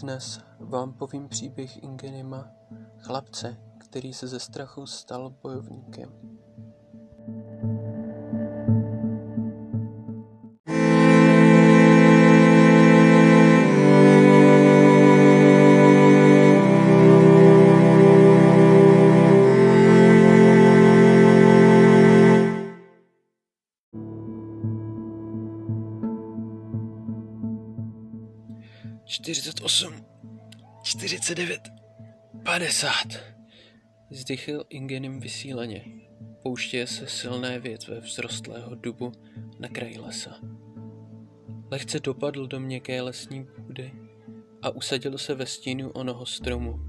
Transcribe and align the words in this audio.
Dnes 0.00 0.40
vám 0.60 0.92
povím 0.92 1.28
příběh 1.28 1.82
Ingenima, 1.82 2.50
chlapce, 2.98 3.56
který 3.78 4.12
se 4.12 4.28
ze 4.28 4.40
strachu 4.40 4.86
stal 4.86 5.30
bojovníkem. 5.42 6.35
Čtyřicet 29.06 29.60
osm, 29.62 29.94
čtyřicet 30.82 31.34
devět, 31.34 31.68
padesát. 32.44 33.08
Zdychl 34.10 34.64
Ingenim 34.68 35.20
vysíleně. 35.20 35.84
Pouštěje 36.42 36.86
se 36.86 37.06
silné 37.06 37.58
větve 37.58 38.00
vzrostlého 38.00 38.74
dubu 38.74 39.12
na 39.58 39.68
kraji 39.68 39.98
lesa. 39.98 40.30
Lehce 41.70 42.00
dopadl 42.00 42.46
do 42.46 42.60
měkké 42.60 43.02
lesní 43.02 43.46
půdy 43.56 43.92
a 44.62 44.70
usadil 44.70 45.18
se 45.18 45.34
ve 45.34 45.46
stínu 45.46 45.90
onoho 45.90 46.26
stromu. 46.26 46.80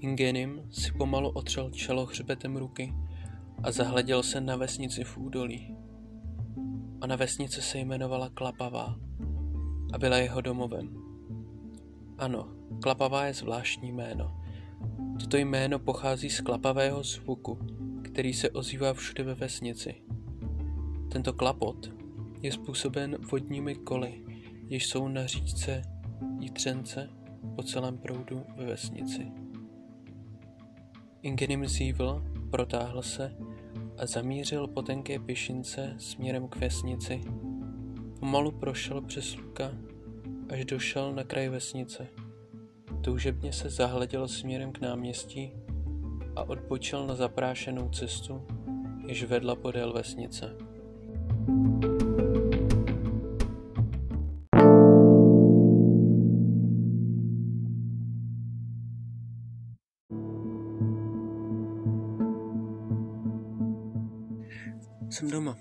Ingenim 0.00 0.62
si 0.70 0.92
pomalu 0.92 1.30
otřel 1.30 1.70
čelo 1.70 2.06
hřbetem 2.06 2.56
ruky 2.56 2.94
a 3.62 3.72
zahleděl 3.72 4.22
se 4.22 4.40
na 4.40 4.56
vesnici 4.56 5.04
v 5.04 5.18
údolí. 5.18 5.76
A 7.00 7.06
na 7.06 7.16
vesnice 7.16 7.62
se 7.62 7.78
jmenovala 7.78 8.30
Klapavá 8.30 8.96
a 9.94 9.98
byla 9.98 10.16
jeho 10.16 10.40
domovem. 10.40 10.88
Ano, 12.18 12.48
Klapavá 12.82 13.26
je 13.26 13.34
zvláštní 13.34 13.92
jméno. 13.92 14.40
Toto 15.20 15.36
jméno 15.36 15.78
pochází 15.78 16.30
z 16.30 16.40
klapavého 16.40 17.02
zvuku, 17.02 17.58
který 18.02 18.34
se 18.34 18.50
ozývá 18.50 18.94
všude 18.94 19.24
ve 19.24 19.34
vesnici. 19.34 19.94
Tento 21.12 21.32
klapot 21.32 21.92
je 22.42 22.52
způsoben 22.52 23.16
vodními 23.30 23.74
koly, 23.74 24.24
jež 24.68 24.86
jsou 24.86 25.08
na 25.08 25.26
říčce 25.26 25.82
Jitřence 26.40 27.10
po 27.56 27.62
celém 27.62 27.98
proudu 27.98 28.42
ve 28.56 28.66
vesnici. 28.66 29.26
Ingenim 31.22 31.66
zívl, 31.66 32.24
protáhl 32.50 33.02
se 33.02 33.36
a 33.98 34.06
zamířil 34.06 34.66
po 34.66 34.82
tenké 34.82 35.18
pěšince 35.18 35.94
směrem 35.98 36.48
k 36.48 36.56
vesnici. 36.56 37.20
Pomalu 38.24 38.52
prošel 38.52 39.00
přes 39.00 39.36
luka, 39.36 39.72
až 40.48 40.64
došel 40.64 41.12
na 41.12 41.24
kraj 41.24 41.48
vesnice. 41.48 42.06
Toužebně 43.04 43.52
se 43.52 43.70
zahleděl 43.70 44.28
směrem 44.28 44.72
k 44.72 44.80
náměstí 44.80 45.52
a 46.36 46.42
odpočil 46.42 47.06
na 47.06 47.14
zaprášenou 47.14 47.88
cestu, 47.88 48.46
jež 49.06 49.24
vedla 49.24 49.56
podél 49.56 49.92
vesnice. 49.92 50.56
Jsem 65.10 65.30
doma, 65.30 65.56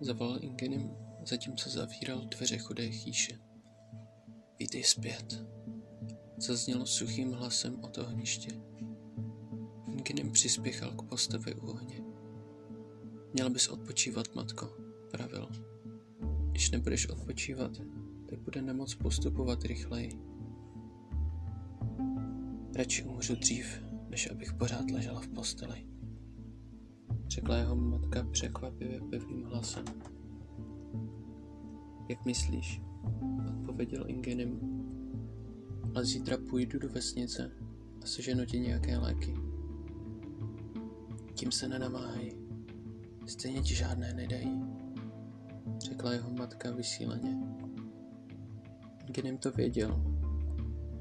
zavolal 0.00 0.38
Ingenim, 0.40 1.07
zatímco 1.28 1.70
zavíral 1.70 2.20
dveře 2.20 2.58
chudé 2.58 2.90
chýše. 2.90 3.38
Vítej 4.58 4.84
zpět, 4.84 5.44
zaznělo 6.36 6.86
suchým 6.86 7.32
hlasem 7.32 7.84
od 7.84 7.98
ohniště. 7.98 8.50
Ingenim 9.92 10.32
přispěchal 10.32 10.90
k 10.90 11.02
postavě 11.02 11.54
u 11.54 11.66
ohně. 11.66 12.00
Měl 13.32 13.50
bys 13.50 13.68
odpočívat, 13.68 14.34
matko, 14.34 14.76
pravil. 15.10 15.48
Když 16.50 16.70
nebudeš 16.70 17.08
odpočívat, 17.08 17.72
tak 18.28 18.38
bude 18.38 18.62
nemoc 18.62 18.94
postupovat 18.94 19.64
rychleji. 19.64 20.20
Radši 22.74 23.04
umřu 23.04 23.34
dřív, 23.34 23.82
než 24.08 24.30
abych 24.30 24.52
pořád 24.52 24.90
ležela 24.90 25.20
v 25.20 25.28
posteli 25.28 25.88
řekla 27.28 27.56
jeho 27.56 27.76
matka 27.76 28.24
překvapivě 28.30 29.00
pevným 29.10 29.44
hlasem. 29.44 29.84
Jak 32.08 32.24
myslíš? 32.24 32.80
Odpověděl 33.48 34.04
Ingenim. 34.06 34.60
Ale 35.94 36.04
zítra 36.04 36.36
půjdu 36.50 36.78
do 36.78 36.88
vesnice 36.88 37.50
a 38.02 38.06
seženu 38.06 38.46
ti 38.46 38.60
nějaké 38.60 38.98
léky. 38.98 39.34
Tím 41.34 41.52
se 41.52 41.68
nenamáhej. 41.68 42.36
Stejně 43.26 43.62
ti 43.62 43.74
žádné 43.74 44.14
nedají, 44.14 44.62
řekla 45.78 46.12
jeho 46.12 46.30
matka 46.30 46.70
vysíleně. 46.70 47.38
Ingenim 49.06 49.38
to 49.38 49.50
věděl. 49.50 50.02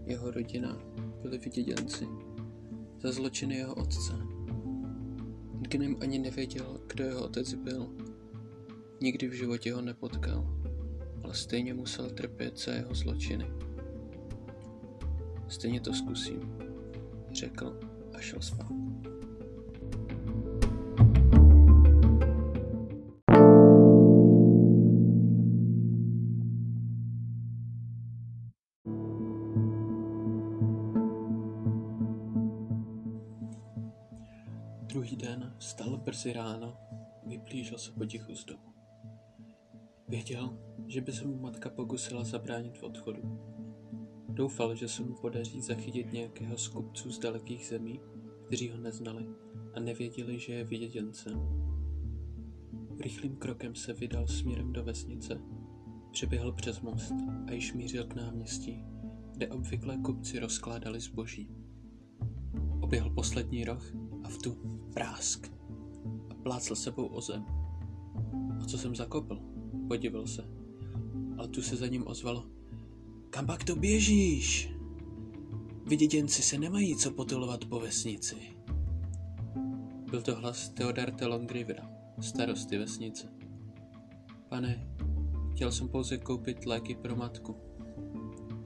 Jeho 0.05 0.31
rodina 0.31 0.77
byli 1.21 1.37
vyděděnci 1.37 2.07
za 3.01 3.11
zločiny 3.11 3.55
jeho 3.55 3.75
otce 3.75 4.13
Gnem 5.69 5.95
ani 6.01 6.19
nevěděl, 6.19 6.81
kdo 6.87 7.03
jeho 7.03 7.25
otec 7.25 7.53
byl. 7.53 7.89
Nikdy 9.01 9.27
v 9.27 9.33
životě 9.33 9.73
ho 9.73 9.81
nepotkal, 9.81 10.56
ale 11.27 11.35
stejně 11.35 11.73
musel 11.73 12.09
trpět 12.09 12.59
za 12.59 12.71
jeho 12.73 12.95
zločiny. 12.95 13.45
Stejně 15.47 15.81
to 15.81 15.93
zkusím, 15.93 16.57
řekl 17.31 17.79
a 18.13 18.19
šel 18.19 18.41
spát. 18.41 18.71
Druhý 34.81 35.15
den 35.15 35.55
vstal 35.57 35.97
brzy 35.97 36.33
ráno, 36.33 36.77
vyplížil 37.25 37.77
se 37.77 37.91
potichu 37.91 38.35
z 38.35 38.45
domu. 38.45 38.73
Věděl, 40.07 40.57
že 40.87 41.01
by 41.01 41.11
se 41.11 41.27
mu 41.27 41.39
matka 41.39 41.69
pokusila 41.69 42.23
zabránit 42.23 42.77
v 42.77 42.83
odchodu. 42.83 43.39
Doufal, 44.29 44.75
že 44.75 44.87
se 44.87 45.03
mu 45.03 45.15
podaří 45.15 45.61
zachytit 45.61 46.13
nějakého 46.13 46.57
z 46.57 46.67
kupců 46.67 47.11
z 47.11 47.19
dalekých 47.19 47.67
zemí, 47.67 47.99
kteří 48.47 48.69
ho 48.69 48.77
neznali 48.77 49.27
a 49.73 49.79
nevěděli, 49.79 50.39
že 50.39 50.53
je 50.53 50.63
vyděděncem. 50.63 51.41
Rychlým 52.99 53.35
krokem 53.35 53.75
se 53.75 53.93
vydal 53.93 54.27
směrem 54.27 54.73
do 54.73 54.83
vesnice, 54.83 55.41
přeběhl 56.11 56.51
přes 56.51 56.81
most 56.81 57.13
a 57.47 57.51
již 57.51 57.73
mířil 57.73 58.07
k 58.07 58.15
náměstí, 58.15 58.83
kde 59.31 59.47
obvykle 59.47 59.97
kupci 59.97 60.39
rozkládali 60.39 60.99
zboží. 60.99 61.49
Oběhl 62.81 63.09
poslední 63.09 63.63
roh 63.63 63.93
a 64.23 64.29
v 64.29 64.37
tu 64.37 64.57
prásk 64.93 65.51
a 66.29 66.33
plácl 66.33 66.75
sebou 66.75 67.05
o 67.07 67.21
zem. 67.21 67.45
A 68.61 68.65
co 68.65 68.77
jsem 68.77 68.95
zakopl? 68.95 69.39
Podivil 69.87 70.27
se. 70.27 70.56
Ale 71.37 71.47
tu 71.47 71.61
se 71.61 71.75
za 71.75 71.87
ním 71.87 72.07
ozvalo. 72.07 72.45
Kam 73.29 73.45
pak 73.45 73.63
to 73.63 73.75
běžíš? 73.75 74.69
Vyděděnci 75.85 76.41
se 76.41 76.57
nemají 76.57 76.95
co 76.95 77.11
potulovat 77.11 77.65
po 77.65 77.79
vesnici. 77.79 78.35
Byl 80.11 80.21
to 80.21 80.35
hlas 80.35 80.69
Theodarte 80.69 81.25
Longrivera, 81.25 81.89
starosty 82.19 82.77
vesnice. 82.77 83.33
Pane, 84.49 84.87
chtěl 85.51 85.71
jsem 85.71 85.87
pouze 85.87 86.17
koupit 86.17 86.65
léky 86.65 86.95
pro 86.95 87.15
matku, 87.15 87.55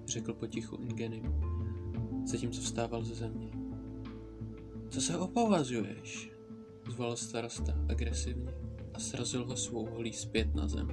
řekl 0.08 0.34
potichu 0.34 0.76
Ingenim, 0.76 1.24
zatímco 2.26 2.62
vstával 2.62 3.04
ze 3.04 3.16
země. 3.16 3.52
Co 4.90 5.02
se 5.02 5.18
opovazuješ? 5.18 6.32
Zvolal 6.90 7.16
starosta 7.16 7.74
agresivně 7.90 8.54
a 8.94 9.00
srazil 9.00 9.46
ho 9.46 9.58
svou 9.58 9.86
holí 9.86 10.14
zpět 10.14 10.56
na 10.56 10.68
zem. 10.68 10.88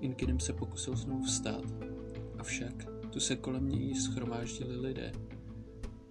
Inkinem 0.00 0.40
se 0.40 0.52
pokusil 0.52 0.96
znovu 0.96 1.22
vstát, 1.22 1.64
avšak 2.38 2.86
tu 3.10 3.20
se 3.20 3.36
kolem 3.36 3.68
něj 3.68 3.94
schromáždili 3.94 4.76
lidé. 4.76 5.12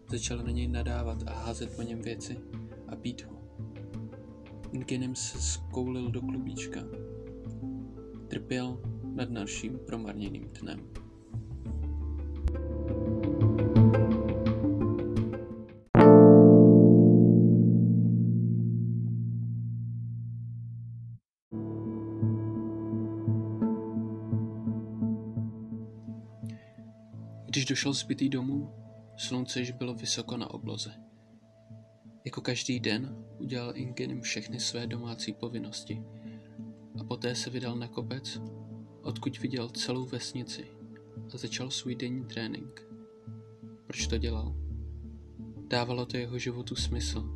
Začali 0.09 0.43
na 0.43 0.51
něj 0.51 0.67
nadávat 0.67 1.23
a 1.27 1.33
házet 1.33 1.75
po 1.75 1.81
něm 1.81 2.01
věci 2.01 2.37
a 2.87 2.95
být 2.95 3.25
ho. 3.25 3.41
Inkinem 4.71 5.15
se 5.15 5.41
skoulil 5.41 6.11
do 6.11 6.21
klubíčka. 6.21 6.79
Trpěl 8.27 8.81
nad 9.03 9.29
naším 9.29 9.79
promarněným 9.85 10.49
dnem. 10.61 11.04
Když 27.65 27.69
došel 27.69 27.93
zbytý 27.93 28.29
domů, 28.29 28.73
slunce 29.17 29.59
již 29.59 29.71
bylo 29.71 29.93
vysoko 29.93 30.37
na 30.37 30.49
obloze. 30.49 30.91
Jako 32.25 32.41
každý 32.41 32.79
den 32.79 33.25
udělal 33.39 33.77
Ingenim 33.77 34.21
všechny 34.21 34.59
své 34.59 34.87
domácí 34.87 35.33
povinnosti 35.33 36.03
a 36.99 37.03
poté 37.03 37.35
se 37.35 37.49
vydal 37.49 37.75
na 37.75 37.87
kopec, 37.87 38.41
odkud 39.01 39.39
viděl 39.39 39.69
celou 39.69 40.05
vesnici 40.05 40.67
a 41.33 41.37
začal 41.37 41.71
svůj 41.71 41.95
denní 41.95 42.25
trénink. 42.25 42.87
Proč 43.87 44.07
to 44.07 44.17
dělal? 44.17 44.55
Dávalo 45.67 46.05
to 46.05 46.17
jeho 46.17 46.39
životu 46.39 46.75
smysl 46.75 47.33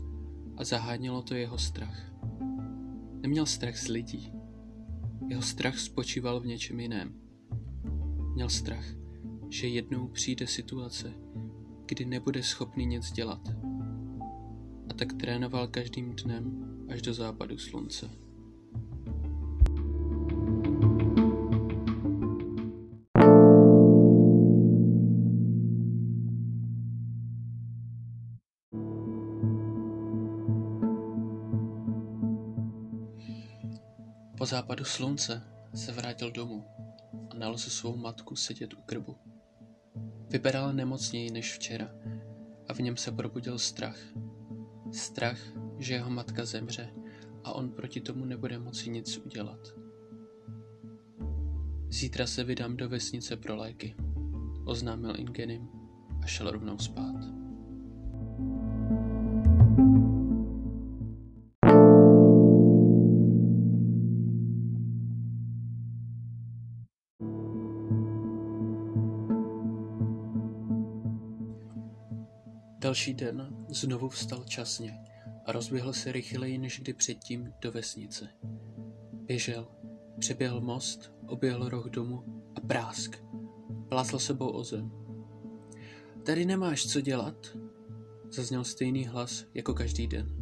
a 0.58 0.64
zahánělo 0.64 1.22
to 1.22 1.36
jeho 1.36 1.58
strach. 1.58 2.14
Neměl 3.22 3.46
strach 3.46 3.78
z 3.78 3.88
lidí. 3.88 4.34
Jeho 5.28 5.42
strach 5.42 5.80
spočíval 5.80 6.40
v 6.40 6.46
něčem 6.46 6.80
jiném. 6.80 7.14
Měl 8.34 8.50
strach, 8.50 8.99
že 9.50 9.68
jednou 9.68 10.08
přijde 10.08 10.48
situace, 10.48 11.14
kdy 11.86 12.06
nebude 12.06 12.44
schopný 12.44 12.86
nic 12.86 13.12
dělat. 13.12 13.42
A 14.90 14.94
tak 14.94 15.14
trénoval 15.14 15.68
každým 15.68 16.16
dnem 16.16 16.70
až 16.90 17.02
do 17.02 17.14
západu 17.14 17.58
slunce. 17.58 18.10
Po 34.38 34.46
západu 34.46 34.86
slunce 34.86 35.44
se 35.76 35.92
vrátil 35.92 36.32
domů 36.32 36.66
a 37.30 37.36
nalezl 37.36 37.70
svou 37.70 37.98
matku 37.98 38.36
sedět 38.36 38.74
u 38.74 38.82
krbu. 38.86 39.29
Vypadala 40.30 40.72
nemocněji 40.72 41.32
než 41.32 41.54
včera 41.54 41.90
a 42.68 42.74
v 42.74 42.80
něm 42.80 42.98
se 42.98 43.12
probudil 43.12 43.60
strach. 43.60 44.00
Strach, 44.92 45.40
že 45.78 45.94
jeho 45.94 46.10
matka 46.10 46.46
zemře 46.46 46.90
a 47.44 47.54
on 47.54 47.72
proti 47.72 48.02
tomu 48.02 48.26
nebude 48.26 48.60
moci 48.60 48.90
nic 48.90 49.18
udělat. 49.18 49.60
Zítra 51.90 52.28
se 52.28 52.44
vydám 52.44 52.78
do 52.78 52.90
vesnice 52.90 53.38
pro 53.38 53.56
léky, 53.56 53.96
oznámil 54.66 55.14
Ingenim 55.18 55.70
a 56.24 56.26
šel 56.26 56.52
rovnou 56.52 56.78
spát. 56.78 57.16
Další 72.80 73.14
den 73.14 73.66
znovu 73.70 74.10
vstal 74.10 74.44
časně 74.44 75.00
a 75.46 75.52
rozběhl 75.52 75.94
se 75.94 76.12
rychleji 76.12 76.58
než 76.58 76.80
kdy 76.80 76.94
předtím 76.94 77.54
do 77.62 77.72
vesnice. 77.72 78.30
Běžel, 79.14 79.68
přeběhl 80.20 80.62
most, 80.62 81.14
oběhl 81.28 81.70
roh 81.70 81.90
domu 81.90 82.44
a 82.56 82.60
prásk. 82.60 83.24
Plásl 83.90 84.20
sebou 84.20 84.50
o 84.50 84.64
zem. 84.64 84.92
Tady 86.26 86.46
nemáš 86.46 86.86
co 86.86 87.02
dělat, 87.02 87.58
zazněl 88.32 88.64
stejný 88.64 89.06
hlas 89.06 89.46
jako 89.54 89.74
každý 89.74 90.08
den. 90.08 90.36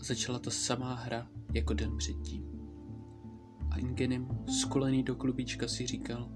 A 0.00 0.04
začala 0.04 0.38
ta 0.38 0.50
samá 0.50 0.94
hra 0.94 1.28
jako 1.52 1.74
den 1.74 1.96
předtím. 1.96 2.44
A 3.70 3.78
Ingenim, 3.78 4.28
skulený 4.60 5.02
do 5.02 5.14
klubíčka, 5.14 5.68
si 5.68 5.86
říkal, 5.86 6.28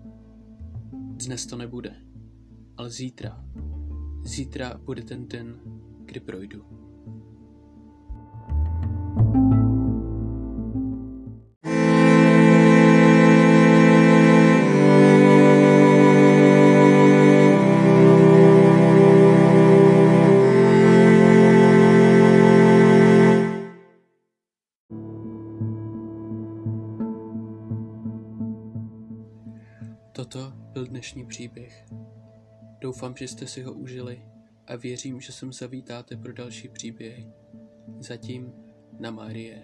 dnes 0.93 1.47
to 1.47 1.57
nebude, 1.57 1.97
ale 2.77 2.91
zítra 2.91 3.45
Zítra 4.27 4.75
bude 4.85 5.03
ten 5.03 5.29
den, 5.29 5.61
kdy 6.05 6.21
projdu. 6.21 6.65
Toto 30.13 30.53
byl 30.73 30.87
dnešní 30.87 31.27
příběh. 31.27 31.87
Doufám, 32.81 33.17
že 33.17 33.29
jste 33.29 33.47
si 33.47 33.63
ho 33.63 33.73
užili 33.73 34.23
a 34.67 34.77
věřím, 34.77 35.21
že 35.21 35.33
sem 35.33 35.53
zavítáte 35.53 36.17
pro 36.17 36.33
další 36.33 36.69
příběhy. 36.69 37.33
Zatím 37.99 38.53
na 38.99 39.11
Marie. 39.11 39.63